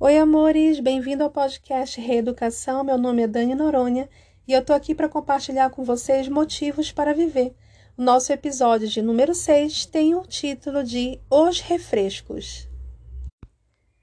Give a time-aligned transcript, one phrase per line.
[0.00, 2.82] Oi, amores, bem-vindo ao podcast Reeducação.
[2.82, 4.10] Meu nome é Dani Noronha
[4.46, 7.54] e eu tô aqui para compartilhar com vocês motivos para viver.
[7.96, 12.68] O nosso episódio de número 6 tem o título de Os Refrescos.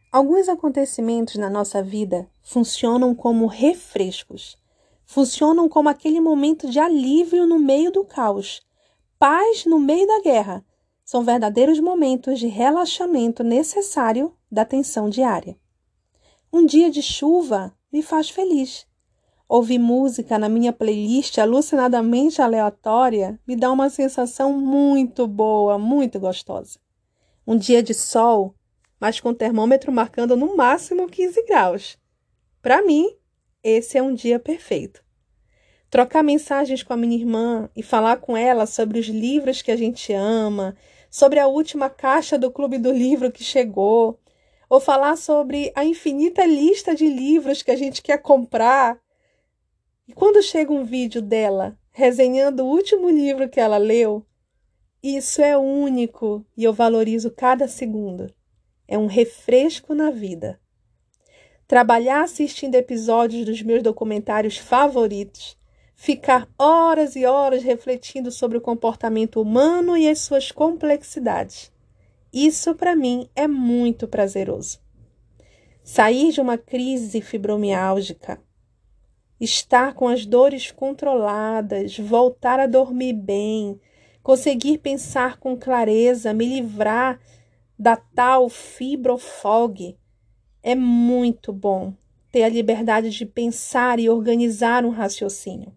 [0.09, 4.57] Alguns acontecimentos na nossa vida funcionam como refrescos.
[5.05, 8.61] Funcionam como aquele momento de alívio no meio do caos,
[9.19, 10.65] paz no meio da guerra.
[11.03, 15.59] São verdadeiros momentos de relaxamento necessário da tensão diária.
[16.53, 18.85] Um dia de chuva me faz feliz.
[19.47, 26.77] Ouvir música na minha playlist alucinadamente aleatória me dá uma sensação muito boa, muito gostosa.
[27.47, 28.53] Um dia de sol,
[28.99, 31.97] mas com o termômetro marcando no máximo 15 graus.
[32.61, 33.15] Para mim,
[33.63, 35.01] esse é um dia perfeito.
[35.89, 39.77] Trocar mensagens com a minha irmã e falar com ela sobre os livros que a
[39.77, 40.75] gente ama,
[41.09, 44.20] sobre a última caixa do Clube do Livro que chegou,
[44.71, 48.97] ou falar sobre a infinita lista de livros que a gente quer comprar.
[50.07, 54.25] E quando chega um vídeo dela resenhando o último livro que ela leu,
[55.03, 58.33] isso é único e eu valorizo cada segundo.
[58.87, 60.57] É um refresco na vida.
[61.67, 65.57] Trabalhar assistindo episódios dos meus documentários favoritos,
[65.97, 71.73] ficar horas e horas refletindo sobre o comportamento humano e as suas complexidades.
[72.33, 74.79] Isso para mim é muito prazeroso.
[75.83, 78.41] Sair de uma crise fibromiálgica,
[79.39, 83.79] estar com as dores controladas, voltar a dormir bem,
[84.23, 87.19] conseguir pensar com clareza, me livrar
[87.77, 89.97] da tal fibrofog,
[90.63, 91.93] é muito bom
[92.31, 95.75] ter a liberdade de pensar e organizar um raciocínio.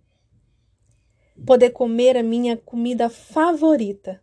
[1.45, 4.23] Poder comer a minha comida favorita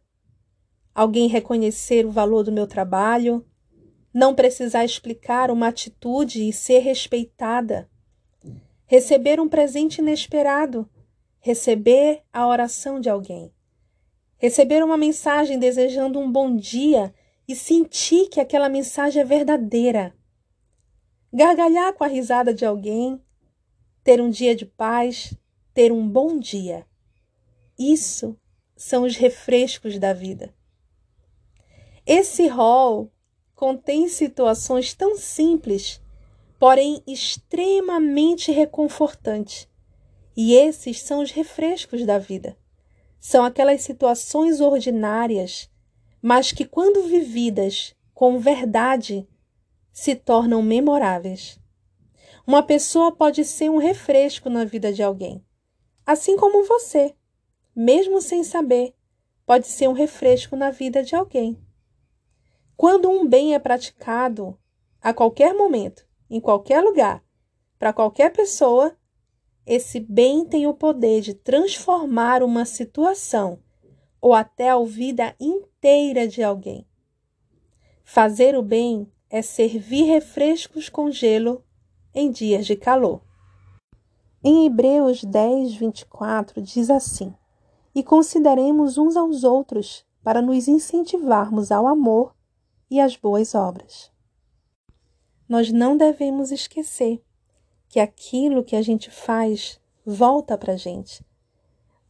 [0.93, 3.45] alguém reconhecer o valor do meu trabalho,
[4.13, 7.89] não precisar explicar uma atitude e ser respeitada,
[8.85, 10.89] receber um presente inesperado,
[11.39, 13.53] receber a oração de alguém,
[14.37, 17.13] receber uma mensagem desejando um bom dia
[17.47, 20.13] e sentir que aquela mensagem é verdadeira,
[21.33, 23.21] gargalhar com a risada de alguém,
[24.03, 25.33] ter um dia de paz,
[25.73, 26.85] ter um bom dia.
[27.79, 28.37] Isso
[28.75, 30.53] são os refrescos da vida.
[32.05, 33.11] Esse rol
[33.55, 36.01] contém situações tão simples,
[36.59, 39.67] porém extremamente reconfortantes.
[40.35, 42.57] E esses são os refrescos da vida.
[43.19, 45.69] São aquelas situações ordinárias,
[46.21, 49.27] mas que, quando vividas com verdade,
[49.91, 51.59] se tornam memoráveis.
[52.47, 55.45] Uma pessoa pode ser um refresco na vida de alguém,
[56.05, 57.15] assim como você,
[57.75, 58.95] mesmo sem saber,
[59.45, 61.59] pode ser um refresco na vida de alguém.
[62.81, 64.57] Quando um bem é praticado
[64.99, 67.23] a qualquer momento, em qualquer lugar,
[67.77, 68.97] para qualquer pessoa,
[69.67, 73.59] esse bem tem o poder de transformar uma situação
[74.19, 76.83] ou até a vida inteira de alguém.
[78.03, 81.63] Fazer o bem é servir refrescos com gelo
[82.15, 83.21] em dias de calor.
[84.43, 87.31] Em Hebreus 10, 24 diz assim:
[87.93, 92.33] E consideremos uns aos outros para nos incentivarmos ao amor
[92.91, 94.11] e as boas obras.
[95.47, 97.23] Nós não devemos esquecer
[97.87, 101.25] que aquilo que a gente faz volta para a gente.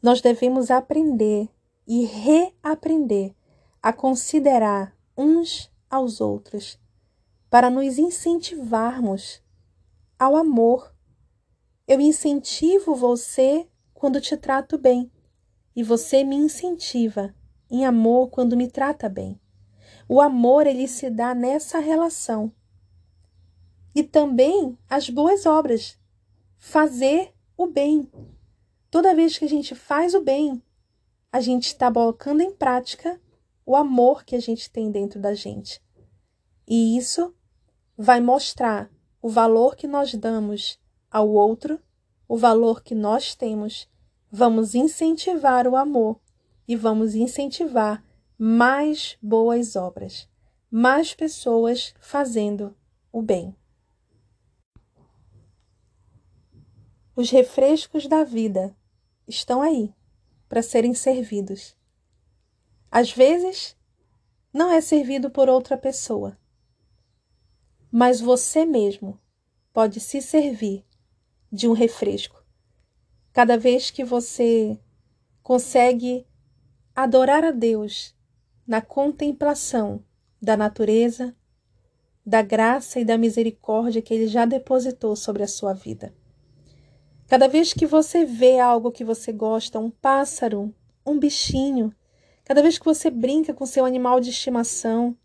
[0.01, 1.47] Nós devemos aprender
[1.87, 3.35] e reaprender
[3.81, 6.79] a considerar uns aos outros
[7.49, 9.41] para nos incentivarmos
[10.17, 10.95] ao amor.
[11.87, 15.11] Eu incentivo você quando te trato bem
[15.75, 17.35] e você me incentiva
[17.69, 19.40] em amor quando me trata bem.
[20.13, 22.51] O amor ele se dá nessa relação.
[23.95, 25.97] E também as boas obras.
[26.57, 28.11] Fazer o bem.
[28.89, 30.61] Toda vez que a gente faz o bem,
[31.31, 33.21] a gente está colocando em prática
[33.65, 35.81] o amor que a gente tem dentro da gente.
[36.67, 37.33] E isso
[37.97, 38.91] vai mostrar
[39.21, 40.77] o valor que nós damos
[41.09, 41.79] ao outro,
[42.27, 43.89] o valor que nós temos.
[44.29, 46.19] Vamos incentivar o amor
[46.67, 48.03] e vamos incentivar
[48.43, 50.27] mais boas obras,
[50.71, 52.75] mais pessoas fazendo
[53.11, 53.55] o bem.
[57.15, 58.75] Os refrescos da vida
[59.27, 59.93] estão aí
[60.49, 61.77] para serem servidos.
[62.89, 63.77] Às vezes,
[64.51, 66.35] não é servido por outra pessoa,
[67.91, 69.21] mas você mesmo
[69.71, 70.83] pode se servir
[71.51, 72.43] de um refresco.
[73.33, 74.79] Cada vez que você
[75.43, 76.25] consegue
[76.95, 78.19] adorar a Deus
[78.71, 80.01] na contemplação
[80.41, 81.35] da natureza,
[82.25, 86.15] da graça e da misericórdia que Ele já depositou sobre a sua vida.
[87.27, 90.73] Cada vez que você vê algo que você gosta, um pássaro,
[91.05, 91.93] um bichinho,
[92.45, 95.17] cada vez que você brinca com seu animal de estimação,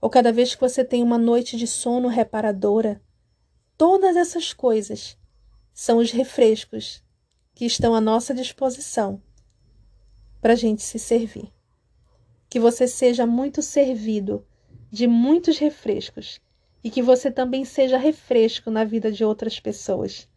[0.00, 3.02] ou cada vez que você tem uma noite de sono reparadora,
[3.76, 5.14] todas essas coisas
[5.74, 7.04] são os refrescos
[7.54, 9.20] que estão à nossa disposição
[10.40, 11.52] para a gente se servir.
[12.48, 14.44] Que você seja muito servido
[14.90, 16.40] de muitos refrescos
[16.82, 20.28] e que você também seja refresco na vida de outras pessoas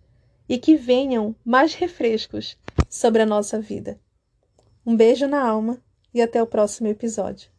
[0.49, 2.57] e que venham mais refrescos
[2.89, 3.99] sobre a nossa vida.
[4.85, 5.81] Um beijo na alma
[6.13, 7.50] e até o próximo episódio.